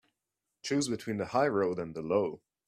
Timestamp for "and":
1.77-1.93